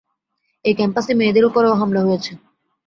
এই 0.65 0.73
ক্যাম্পাসে 0.73 1.13
মেয়েদের 1.15 1.47
ওপরেও 1.49 1.79
হামলা 1.79 2.01
হয়েছে। 2.03 2.31